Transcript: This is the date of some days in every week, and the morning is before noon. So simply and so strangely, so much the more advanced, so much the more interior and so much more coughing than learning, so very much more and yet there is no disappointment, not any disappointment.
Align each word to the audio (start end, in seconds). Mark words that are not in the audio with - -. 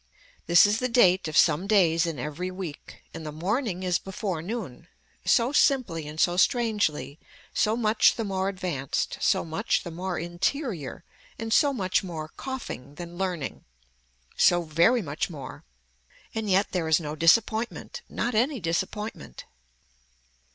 This 0.47 0.65
is 0.65 0.79
the 0.79 0.89
date 0.89 1.27
of 1.27 1.37
some 1.37 1.67
days 1.67 2.07
in 2.07 2.17
every 2.17 2.49
week, 2.49 3.03
and 3.13 3.23
the 3.23 3.31
morning 3.31 3.83
is 3.83 3.99
before 3.99 4.41
noon. 4.41 4.87
So 5.25 5.51
simply 5.51 6.07
and 6.07 6.19
so 6.19 6.37
strangely, 6.37 7.19
so 7.53 7.77
much 7.77 8.15
the 8.15 8.23
more 8.23 8.49
advanced, 8.49 9.19
so 9.21 9.45
much 9.45 9.83
the 9.83 9.91
more 9.91 10.17
interior 10.17 11.03
and 11.37 11.53
so 11.53 11.71
much 11.71 12.03
more 12.03 12.29
coughing 12.35 12.95
than 12.95 13.19
learning, 13.19 13.63
so 14.35 14.63
very 14.63 15.03
much 15.03 15.29
more 15.29 15.65
and 16.33 16.49
yet 16.49 16.71
there 16.71 16.87
is 16.87 16.99
no 16.99 17.15
disappointment, 17.15 18.01
not 18.09 18.33
any 18.33 18.59
disappointment. 18.59 19.45